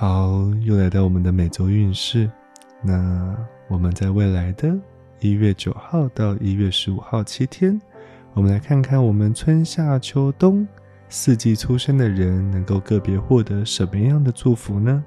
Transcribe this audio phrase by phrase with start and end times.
[0.00, 2.30] 好，又来到我们的每周运势。
[2.80, 3.36] 那
[3.66, 4.72] 我们在未来的
[5.18, 7.76] 一月九号到一月十五号七天，
[8.32, 10.64] 我们来看看我们春夏秋冬
[11.08, 15.04] 四季出生的人能够个别获得什么样的祝福呢？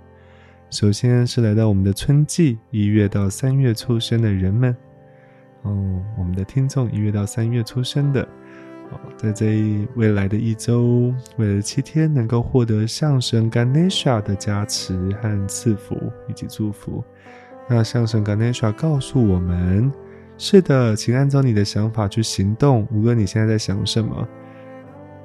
[0.70, 4.76] 首先是来到我们的春季一月到三月出生的人们，
[5.62, 8.28] 哦，我们的听众一月到三月出生的。
[9.18, 15.96] 在这未来的一周，未来七天，能够获得象神 Ganesha 的加持和赐福
[16.28, 17.04] 以及祝福。
[17.70, 19.92] 那象神 Ganesha 告诉我们：
[20.38, 22.88] 是的，请按照你的想法去行动。
[22.92, 24.28] 无论你现在在想什么，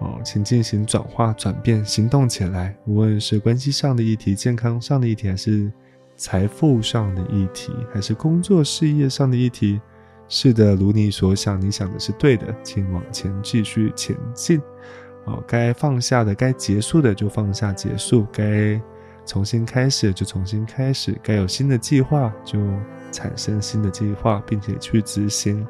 [0.01, 2.77] 哦，请进行转化、转变、行动起来。
[2.87, 5.73] 无论是关系上的议题、健康上的议题，还是
[6.17, 9.81] 财富上的议题，还是工作事业上的议题。
[10.29, 14.61] 是的，如你所想，你想的是对的，请往前继续前进。
[15.25, 18.81] 哦，该放下的，该结束的就放下结束，该
[19.25, 22.59] 重新开始就重新开始，该有新的计划就
[23.11, 25.67] 产生新的计划，并且去执行。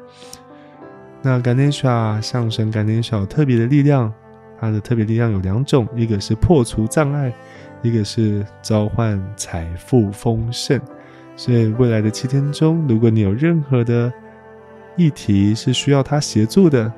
[1.23, 4.13] 那 Ganesha 象征 Ganesha 特别的力量，
[4.59, 7.33] 它的特别力量有两种，一个是破除障碍，
[7.81, 10.79] 一个是召唤财富丰盛。
[11.35, 14.13] 所以未来的七天中，如果你有任何的
[14.97, 16.91] 议题是需要他协助的，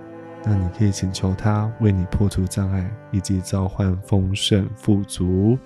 [0.45, 5.59] 那你可以请求他为你破除障碍，以及召唤丰盛富足。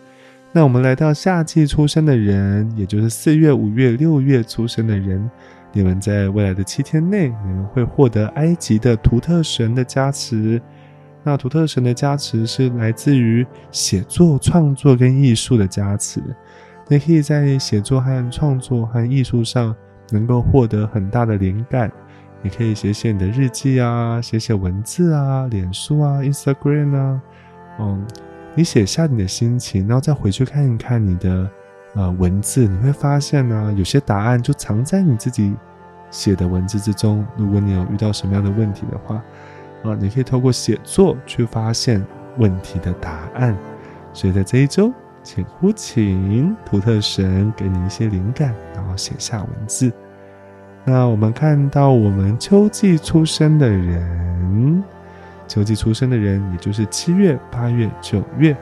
[0.52, 5.30] 那我们来到夏季出生的人，也就是四月、五月、六月出生的人，
[5.72, 10.60] 你们在未来的七天内，你们会获得埃及的图特神的加持。
[11.24, 16.20] 那图特神的加持是来自于写作、创作跟艺术的加持。
[16.88, 19.74] 你可以在写作和创作和艺术上
[20.12, 21.92] 能够获得很大的灵感。
[22.44, 27.22] 你可以写写你的日记啊，写写文字啊，脸书啊，Instagram 啊，
[27.80, 28.06] 嗯，
[28.54, 31.50] 你写下你的心情，然后再回去看一看你的
[31.96, 35.56] 呃文字，你会发现呢，有些答案就藏在你自己
[36.12, 37.26] 写的文字之中。
[37.38, 39.16] 如果你有遇到什么样的问题的话，
[39.84, 42.06] 啊，你可以透过写作去发现
[42.38, 43.58] 问题的答案。
[44.12, 44.92] 所以在这一周，
[45.24, 49.90] 请呼请图特神给你一些灵感，然后写下文字。
[50.86, 54.84] 那我们看到，我们秋季出生的人，
[55.48, 58.54] 秋季出生的人，也就是七月、八月、九月。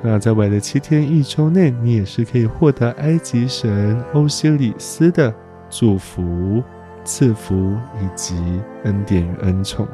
[0.00, 5.34] 那在未来的七天一周内，你也是可以获得埃及神欧西里斯的
[5.68, 6.62] 祝福、
[7.02, 8.36] 赐福以及
[8.84, 9.88] 恩典与恩宠。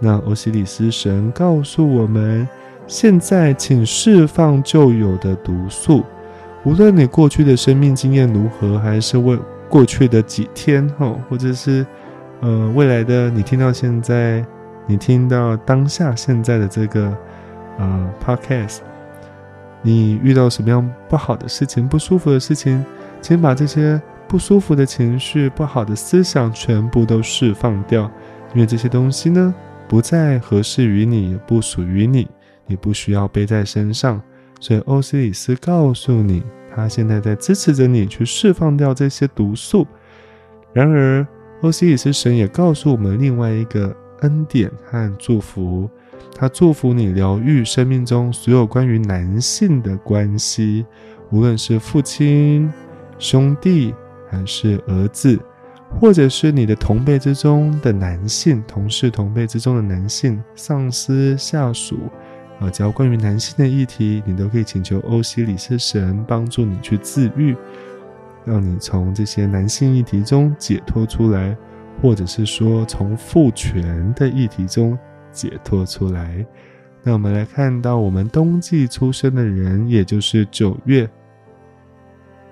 [0.00, 2.48] 那欧西里斯神告诉我们，
[2.88, 6.02] 现在请释放旧有的毒素，
[6.64, 9.38] 无论你过去的生命经验如何，还是为。
[9.72, 11.86] 过去的几天，哈，或者是，
[12.40, 14.44] 呃，未来的你听到现在，
[14.86, 17.16] 你听到当下现在的这个，
[17.78, 18.80] 呃，podcast，
[19.80, 22.84] 你遇到什么样不好的事情、不舒服的事情，
[23.22, 28.10] 请把这些不舒服的情绪、不好的思想全部都释放掉，
[28.52, 29.54] 因为这些东西呢，
[29.88, 32.28] 不再合适于你，也不属于你，
[32.66, 34.20] 你不需要背在身上。
[34.60, 36.42] 所以欧西里斯告诉你。
[36.74, 39.86] 他现在在支持着你去释放掉这些毒素。
[40.72, 41.26] 然而，
[41.60, 45.88] 欧西里斯神也告诉我们另外一个恩典和祝福，
[46.34, 50.86] 他祝福你疗愈生命中所有关于男性的关系，
[51.30, 52.72] 无论是父亲、
[53.18, 53.94] 兄弟，
[54.30, 55.38] 还是儿子，
[56.00, 61.98] 或者是你的同辈之中的男性、同事、同辈之中的男性、上司、下属。
[62.62, 67.56] 啊，只要关于男性的议题，你都可以请求欧西里斯神帮助你去自愈，
[68.44, 71.56] 让你从这些男性议题中解脱出来，
[72.00, 74.96] 或者是说从父权的议题中
[75.32, 76.46] 解脱出来。
[77.02, 81.10] 那我们来看到，我们冬季出生的人，也就是九月，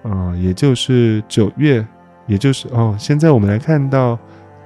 [0.03, 1.87] 啊，也就是九月，
[2.27, 4.19] 也就是哦，现在我们来看到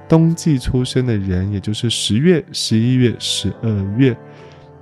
[0.09, 4.17] 冬季出生的人，也就是十月、十一月、十二月。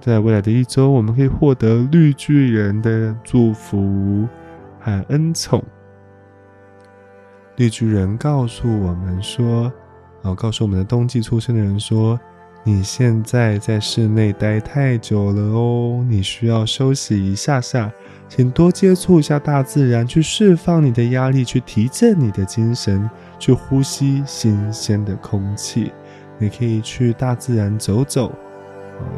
[0.05, 4.27] 在未来的一周，我们可以获得绿巨人的祝福
[4.77, 5.63] 和恩宠。
[7.55, 9.71] 绿巨人告诉我们说
[10.23, 12.19] ：“哦，告诉我们的冬季出生的人说，
[12.65, 17.89] 你现在在室内待太久了哦，你需要休息一下下，
[18.27, 25.93] 请多接触一下大自然，去释放你的压力，去提振你的精神，去呼吸新鲜的空气。
[26.37, 28.29] 你可以去大自然走走。”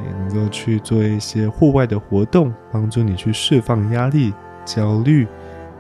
[0.06, 4.34] 也能够去做一些户外的活动，帮助你去释放压力、
[4.66, 5.28] 焦虑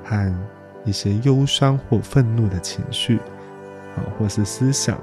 [0.04, 0.36] 和
[0.84, 3.18] 一些忧伤或愤怒的情绪，
[3.96, 4.98] 啊，或是思想，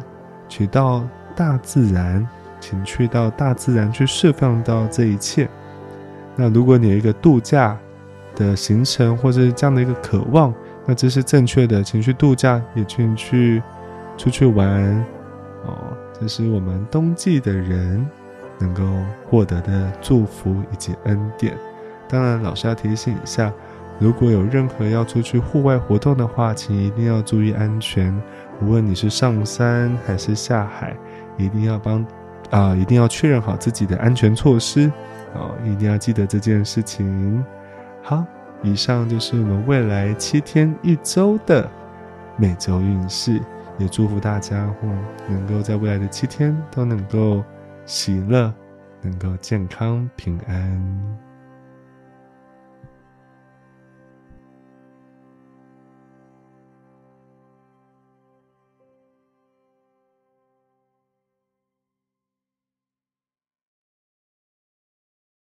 [0.48, 2.26] 去到大自然，
[2.60, 5.48] 请去到大自然去释放到这一切。
[6.36, 7.76] 那如果你有一个度假
[8.34, 10.54] 的行程，或者这样的一个渴望，
[10.86, 13.62] 那这是正确的情绪度假，也去去
[14.16, 15.04] 出去玩
[15.66, 15.76] 哦。
[16.18, 18.08] 这是我们冬季的人
[18.62, 18.82] 能够
[19.28, 21.58] 获得的祝福以及恩典。
[22.08, 23.52] 当然，老师要提醒一下，
[23.98, 28.16] 如果有任何要出去户外活动的话，请一定要注意安全。
[28.60, 30.96] 无论你是上山还是下海，
[31.36, 32.06] 一定要帮
[32.50, 34.90] 啊，一定要确认好自己的安全措施
[35.34, 37.44] 哦，一定要记得这件事情。
[38.02, 38.24] 好，
[38.62, 41.68] 以上就是我们未来七天一周的
[42.36, 43.40] 每周运势，
[43.78, 44.98] 也祝福大家哦
[45.28, 47.42] 能够在未来的七天都能够
[47.84, 48.52] 喜乐，
[49.02, 51.31] 能够健康平安。